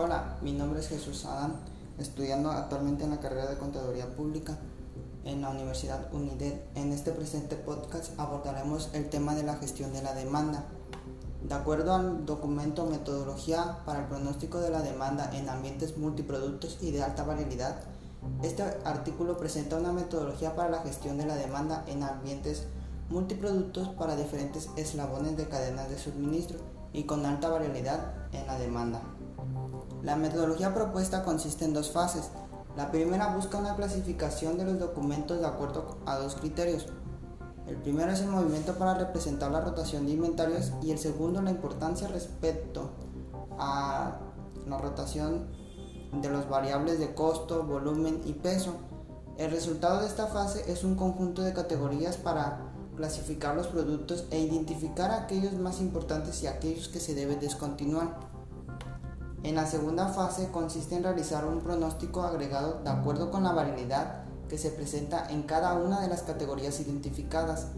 Hola, 0.00 0.36
mi 0.42 0.52
nombre 0.52 0.78
es 0.78 0.86
Jesús 0.86 1.24
Adán, 1.24 1.56
estudiando 1.98 2.52
actualmente 2.52 3.02
en 3.02 3.10
la 3.10 3.18
carrera 3.18 3.50
de 3.50 3.58
Contaduría 3.58 4.06
Pública 4.14 4.56
en 5.24 5.42
la 5.42 5.50
Universidad 5.50 6.14
UNIDED. 6.14 6.54
En 6.76 6.92
este 6.92 7.10
presente 7.10 7.56
podcast 7.56 8.16
abordaremos 8.16 8.90
el 8.92 9.10
tema 9.10 9.34
de 9.34 9.42
la 9.42 9.56
gestión 9.56 9.92
de 9.92 10.00
la 10.00 10.14
demanda. 10.14 10.66
De 11.42 11.52
acuerdo 11.52 11.96
al 11.96 12.24
documento 12.24 12.86
Metodología 12.86 13.78
para 13.84 14.02
el 14.02 14.06
pronóstico 14.06 14.60
de 14.60 14.70
la 14.70 14.82
demanda 14.82 15.32
en 15.36 15.48
ambientes 15.48 15.98
multiproductos 15.98 16.78
y 16.80 16.92
de 16.92 17.02
alta 17.02 17.24
variabilidad, 17.24 17.80
este 18.44 18.62
artículo 18.84 19.36
presenta 19.36 19.78
una 19.78 19.90
metodología 19.90 20.54
para 20.54 20.70
la 20.70 20.82
gestión 20.82 21.18
de 21.18 21.26
la 21.26 21.34
demanda 21.34 21.82
en 21.88 22.04
ambientes 22.04 22.68
multiproductos 23.08 23.88
para 23.88 24.14
diferentes 24.14 24.70
eslabones 24.76 25.36
de 25.36 25.48
cadenas 25.48 25.90
de 25.90 25.98
suministro 25.98 26.60
y 26.92 27.02
con 27.02 27.26
alta 27.26 27.48
variabilidad 27.48 28.14
en 28.32 28.46
la 28.46 28.60
demanda. 28.60 29.02
La 30.02 30.16
metodología 30.16 30.74
propuesta 30.74 31.24
consiste 31.24 31.64
en 31.64 31.74
dos 31.74 31.90
fases. 31.90 32.30
La 32.76 32.90
primera 32.90 33.34
busca 33.34 33.58
una 33.58 33.74
clasificación 33.74 34.56
de 34.56 34.64
los 34.64 34.78
documentos 34.78 35.40
de 35.40 35.46
acuerdo 35.46 35.98
a 36.06 36.16
dos 36.16 36.36
criterios. 36.36 36.86
El 37.66 37.76
primero 37.76 38.10
es 38.12 38.20
el 38.20 38.28
movimiento 38.28 38.74
para 38.74 38.94
representar 38.94 39.50
la 39.50 39.60
rotación 39.60 40.06
de 40.06 40.12
inventarios 40.12 40.72
y 40.80 40.90
el 40.90 40.98
segundo 40.98 41.42
la 41.42 41.50
importancia 41.50 42.08
respecto 42.08 42.90
a 43.58 44.18
la 44.66 44.78
rotación 44.78 45.48
de 46.12 46.30
los 46.30 46.48
variables 46.48 46.98
de 46.98 47.14
costo, 47.14 47.64
volumen 47.64 48.22
y 48.24 48.32
peso. 48.32 48.74
El 49.36 49.50
resultado 49.50 50.00
de 50.00 50.06
esta 50.06 50.26
fase 50.28 50.70
es 50.70 50.84
un 50.84 50.94
conjunto 50.94 51.42
de 51.42 51.52
categorías 51.52 52.16
para 52.16 52.60
clasificar 52.96 53.54
los 53.54 53.68
productos 53.68 54.24
e 54.30 54.40
identificar 54.40 55.10
aquellos 55.10 55.52
más 55.54 55.80
importantes 55.80 56.42
y 56.42 56.46
aquellos 56.46 56.88
que 56.88 57.00
se 57.00 57.14
deben 57.14 57.38
descontinuar. 57.38 58.37
En 59.42 59.54
la 59.54 59.66
segunda 59.66 60.08
fase 60.08 60.50
consiste 60.50 60.96
en 60.96 61.04
realizar 61.04 61.46
un 61.46 61.60
pronóstico 61.60 62.22
agregado 62.22 62.80
de 62.82 62.90
acuerdo 62.90 63.30
con 63.30 63.44
la 63.44 63.52
variabilidad 63.52 64.24
que 64.48 64.58
se 64.58 64.70
presenta 64.70 65.28
en 65.30 65.42
cada 65.42 65.74
una 65.74 66.00
de 66.00 66.08
las 66.08 66.22
categorías 66.22 66.80
identificadas. 66.80 67.68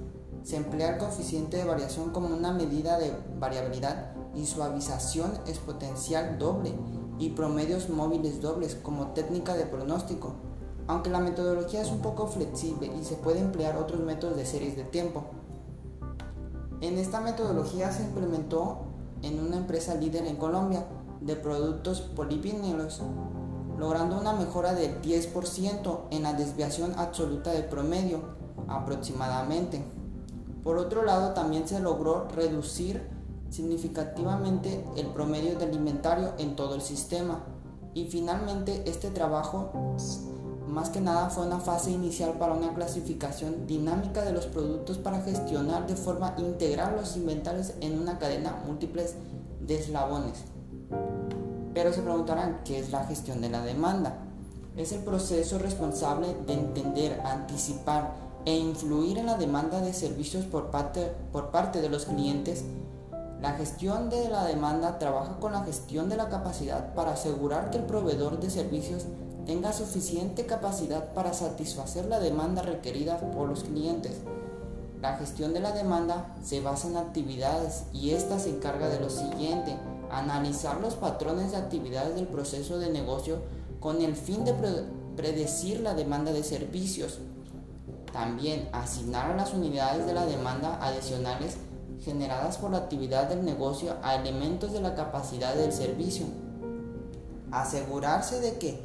Se 0.42 0.56
emplea 0.56 0.94
el 0.94 0.98
coeficiente 0.98 1.58
de 1.58 1.64
variación 1.64 2.11
como 2.11 2.34
una 2.34 2.52
medida 2.52 2.98
de 2.98 3.12
variabilidad 3.39 4.12
y 4.34 4.47
suavización 4.47 5.33
exponencial 5.47 6.39
doble 6.39 6.72
y 7.19 7.30
promedios 7.30 7.91
móviles 7.91 8.41
dobles 8.41 8.74
como 8.74 9.08
técnica 9.08 9.55
de 9.55 9.67
pronóstico 9.67 10.34
aunque 10.91 11.08
la 11.08 11.20
metodología 11.20 11.83
es 11.83 11.91
un 11.92 12.00
poco 12.00 12.27
flexible 12.27 12.91
y 13.00 13.05
se 13.05 13.14
puede 13.14 13.39
emplear 13.39 13.77
otros 13.77 14.00
métodos 14.00 14.36
de 14.36 14.45
series 14.45 14.74
de 14.74 14.83
tiempo. 14.83 15.22
En 16.80 16.98
esta 16.98 17.20
metodología 17.20 17.92
se 17.92 18.02
implementó 18.02 18.78
en 19.22 19.39
una 19.39 19.58
empresa 19.58 19.95
líder 19.95 20.27
en 20.27 20.34
Colombia 20.34 20.84
de 21.21 21.37
productos 21.37 22.01
polivinilos, 22.01 23.01
logrando 23.79 24.19
una 24.19 24.33
mejora 24.33 24.75
del 24.75 25.01
10% 25.03 26.01
en 26.11 26.23
la 26.23 26.33
desviación 26.33 26.95
absoluta 26.97 27.53
de 27.53 27.63
promedio 27.63 28.21
aproximadamente. 28.69 29.83
Por 30.63 30.77
otro 30.79 31.05
lado, 31.05 31.33
también 31.33 31.67
se 31.67 31.81
logró 31.81 32.29
reducir 32.29 33.09
significativamente 33.51 34.85
el 34.97 35.07
promedio 35.07 35.59
del 35.59 35.75
inventario 35.75 36.33
en 36.39 36.57
todo 36.57 36.75
el 36.75 36.83
sistema. 36.83 37.45
Y 37.95 38.07
finalmente 38.07 38.85
este 38.87 39.11
trabajo 39.11 39.73
más 40.69 40.91
que 40.91 41.01
nada 41.01 41.31
fue 41.31 41.47
una 41.47 41.59
fase 41.59 41.91
inicial 41.91 42.35
para 42.35 42.55
una 42.55 42.73
clasificación 42.75 43.67
dinámica 43.67 44.25
de 44.25 44.33
los 44.33 44.47
productos 44.47 44.98
para 44.98 45.21
gestionar 45.21 45.87
de 45.87 45.97
forma 45.97 46.35
integral 46.39 46.97
los 46.97 47.17
inventarios 47.17 47.73
en 47.81 47.98
una 47.98 48.19
cadena 48.19 48.63
múltiples 48.67 49.17
de 49.61 49.79
eslabones. 49.79 50.45
Pero 51.74 51.92
se 51.92 52.02
preguntarán, 52.02 52.60
¿qué 52.64 52.78
es 52.78 52.91
la 52.91 53.05
gestión 53.05 53.40
de 53.40 53.48
la 53.48 53.62
demanda? 53.62 54.18
Es 54.77 54.92
el 54.92 55.01
proceso 55.01 55.58
responsable 55.58 56.34
de 56.46 56.55
entender, 56.55 57.20
anticipar 57.24 58.12
e 58.45 58.56
influir 58.56 59.18
en 59.18 59.27
la 59.27 59.36
demanda 59.36 59.80
de 59.80 59.92
servicios 59.92 60.45
por 60.45 60.70
parte, 60.70 61.12
por 61.33 61.50
parte 61.50 61.80
de 61.80 61.89
los 61.89 62.06
clientes. 62.06 62.64
La 63.40 63.52
gestión 63.52 64.11
de 64.11 64.29
la 64.29 64.45
demanda 64.45 64.98
trabaja 64.98 65.39
con 65.39 65.52
la 65.52 65.64
gestión 65.64 66.08
de 66.08 66.17
la 66.17 66.29
capacidad 66.29 66.95
para 66.95 67.12
asegurar 67.12 67.70
que 67.70 67.79
el 67.79 67.84
proveedor 67.84 68.40
de 68.40 68.50
servicios 68.50 69.06
tenga 69.46 69.73
suficiente 69.73 70.46
capacidad 70.46 71.12
para 71.12 71.33
satisfacer 71.33 72.06
la 72.06 72.20
demanda 72.20 72.62
requerida 72.62 73.18
por 73.33 73.48
los 73.48 73.64
clientes. 73.64 74.18
La 75.00 75.17
gestión 75.17 75.55
de 75.55 75.61
la 75.61 75.73
demanda 75.73 76.36
se 76.42 76.61
basa 76.61 76.89
en 76.89 76.98
actividades 76.98 77.84
y 77.92 78.11
ésta 78.11 78.39
se 78.39 78.50
encarga 78.50 78.89
de 78.89 79.00
lo 79.00 79.08
siguiente, 79.08 79.77
analizar 80.11 80.81
los 80.81 80.95
patrones 80.95 81.53
de 81.53 81.59
actividades 81.59 82.15
del 82.15 82.27
proceso 82.27 82.79
de 82.79 82.91
negocio 82.91 83.39
con 83.81 84.03
el 84.03 84.17
fin 84.17 84.45
de 84.45 84.55
predecir 85.17 85.81
la 85.81 85.95
demanda 85.95 86.33
de 86.33 86.43
servicios. 86.43 87.19
También 88.13 88.69
asignar 88.73 89.31
a 89.31 89.37
las 89.37 89.55
unidades 89.55 90.07
de 90.07 90.15
la 90.15 90.27
demanda 90.27 90.79
adicionales 90.83 91.57
generadas 92.05 92.57
por 92.57 92.71
la 92.71 92.79
actividad 92.79 93.29
del 93.29 93.45
negocio 93.45 93.97
a 94.03 94.17
elementos 94.17 94.73
de 94.73 94.81
la 94.81 94.95
capacidad 94.95 95.55
del 95.55 95.73
servicio. 95.73 96.27
Asegurarse 97.51 98.41
de 98.41 98.59
que 98.59 98.81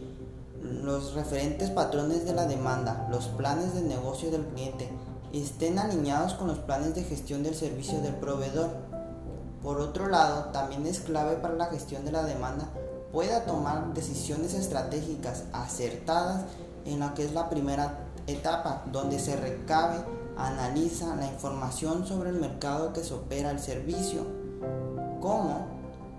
los 0.61 1.13
referentes 1.13 1.69
patrones 1.69 2.25
de 2.25 2.33
la 2.33 2.45
demanda, 2.45 3.07
los 3.09 3.27
planes 3.27 3.73
de 3.73 3.81
negocio 3.81 4.31
del 4.31 4.45
cliente, 4.47 4.89
estén 5.31 5.79
alineados 5.79 6.33
con 6.33 6.47
los 6.47 6.59
planes 6.59 6.95
de 6.95 7.03
gestión 7.03 7.43
del 7.43 7.55
servicio 7.55 8.01
del 8.01 8.15
proveedor. 8.15 8.69
Por 9.65 9.81
otro 9.81 10.07
lado, 10.07 10.51
también 10.51 10.85
es 10.85 10.99
clave 10.99 11.37
para 11.37 11.55
la 11.55 11.65
gestión 11.65 12.05
de 12.05 12.11
la 12.11 12.23
demanda 12.23 12.69
pueda 13.11 13.45
tomar 13.45 13.95
decisiones 13.95 14.53
estratégicas 14.53 15.45
acertadas 15.53 16.43
en 16.85 16.99
lo 16.99 17.15
que 17.15 17.25
es 17.25 17.33
la 17.33 17.49
primera 17.49 18.05
etapa, 18.27 18.83
donde 18.91 19.17
se 19.17 19.35
recabe, 19.35 19.97
analiza 20.37 21.15
la 21.15 21.25
información 21.25 22.05
sobre 22.05 22.29
el 22.29 22.35
mercado 22.35 22.93
que 22.93 23.03
se 23.03 23.15
opera 23.15 23.49
el 23.49 23.59
servicio, 23.59 24.27
como 25.19 25.65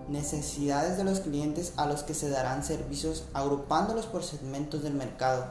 necesidades 0.09 0.97
de 0.97 1.05
los 1.05 1.21
clientes 1.21 1.71
a 1.77 1.85
los 1.85 2.03
que 2.03 2.15
se 2.15 2.29
darán 2.29 2.65
servicios 2.65 3.23
agrupándolos 3.33 4.07
por 4.07 4.23
segmentos 4.23 4.83
del 4.83 4.95
mercado, 4.95 5.45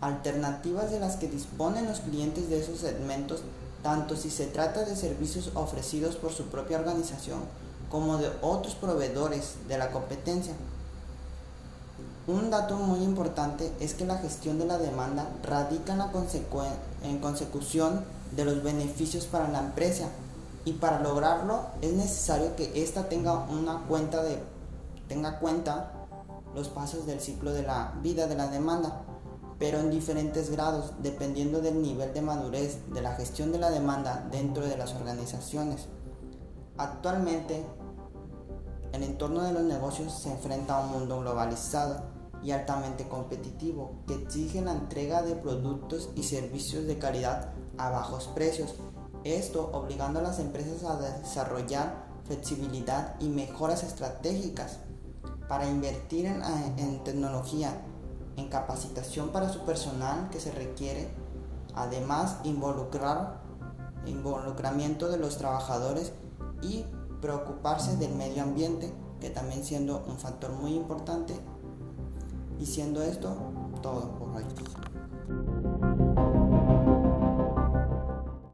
alternativas 0.00 0.90
de 0.90 0.98
las 0.98 1.14
que 1.14 1.28
disponen 1.28 1.86
los 1.86 2.00
clientes 2.00 2.50
de 2.50 2.58
esos 2.58 2.80
segmentos, 2.80 3.42
tanto 3.86 4.16
si 4.16 4.30
se 4.30 4.46
trata 4.46 4.84
de 4.84 4.96
servicios 4.96 5.52
ofrecidos 5.54 6.16
por 6.16 6.32
su 6.32 6.46
propia 6.46 6.80
organización 6.80 7.38
como 7.88 8.18
de 8.18 8.28
otros 8.42 8.74
proveedores 8.74 9.54
de 9.68 9.78
la 9.78 9.92
competencia. 9.92 10.54
Un 12.26 12.50
dato 12.50 12.74
muy 12.78 13.04
importante 13.04 13.70
es 13.78 13.94
que 13.94 14.04
la 14.04 14.18
gestión 14.18 14.58
de 14.58 14.64
la 14.64 14.78
demanda 14.78 15.28
radica 15.44 15.92
en 15.92 16.00
la 16.00 16.10
en 17.04 17.18
consecución 17.20 18.04
de 18.34 18.44
los 18.44 18.64
beneficios 18.64 19.26
para 19.26 19.46
la 19.46 19.60
empresa 19.60 20.08
y 20.64 20.72
para 20.72 20.98
lograrlo 20.98 21.66
es 21.80 21.92
necesario 21.92 22.56
que 22.56 22.82
ésta 22.82 23.08
tenga 23.08 23.44
una 23.44 23.84
cuenta 23.86 24.20
de 24.24 24.42
tenga 25.06 25.38
cuenta 25.38 25.92
los 26.56 26.66
pasos 26.66 27.06
del 27.06 27.20
ciclo 27.20 27.52
de 27.52 27.62
la 27.62 27.92
vida 28.02 28.26
de 28.26 28.34
la 28.34 28.48
demanda, 28.48 29.02
pero 29.58 29.78
en 29.78 29.90
diferentes 29.90 30.50
grados 30.50 30.92
dependiendo 31.02 31.60
del 31.60 31.80
nivel 31.82 32.12
de 32.12 32.22
madurez 32.22 32.78
de 32.92 33.00
la 33.00 33.14
gestión 33.14 33.52
de 33.52 33.58
la 33.58 33.70
demanda 33.70 34.28
dentro 34.30 34.66
de 34.66 34.76
las 34.76 34.94
organizaciones. 34.94 35.88
Actualmente, 36.76 37.64
el 38.92 39.02
entorno 39.02 39.42
de 39.42 39.52
los 39.52 39.62
negocios 39.62 40.20
se 40.22 40.30
enfrenta 40.30 40.76
a 40.76 40.84
un 40.84 40.92
mundo 40.92 41.20
globalizado 41.20 42.04
y 42.42 42.50
altamente 42.50 43.08
competitivo 43.08 44.02
que 44.06 44.14
exige 44.14 44.60
la 44.60 44.72
entrega 44.72 45.22
de 45.22 45.34
productos 45.34 46.10
y 46.14 46.22
servicios 46.22 46.84
de 46.86 46.98
calidad 46.98 47.52
a 47.78 47.90
bajos 47.90 48.28
precios 48.28 48.74
esto 49.34 49.70
obligando 49.72 50.20
a 50.20 50.22
las 50.22 50.38
empresas 50.38 50.84
a 50.84 50.96
desarrollar 50.96 52.06
flexibilidad 52.26 53.16
y 53.18 53.28
mejoras 53.28 53.82
estratégicas 53.82 54.78
para 55.48 55.68
invertir 55.68 56.26
en, 56.26 56.42
en, 56.78 57.02
tecnología, 57.02 57.72
en 58.36 58.48
capacitación 58.48 59.30
para 59.30 59.48
su 59.48 59.60
personal 59.60 60.28
que 60.30 60.40
se 60.40 60.52
requiere, 60.52 61.08
además 61.74 62.38
involucrar 62.44 63.46
involucramiento 64.06 65.08
de 65.08 65.18
los 65.18 65.36
trabajadores 65.36 66.12
y 66.62 66.84
preocuparse 67.20 67.96
del 67.96 68.14
medio 68.14 68.42
ambiente, 68.42 68.92
que 69.20 69.30
también 69.30 69.64
siendo 69.64 70.04
un 70.06 70.18
factor 70.18 70.52
muy 70.52 70.74
importante. 70.74 71.34
Y 72.58 72.66
siendo 72.66 73.02
esto 73.02 73.36
todo 73.82 74.12
por 74.18 74.30
hoy. 74.30 74.44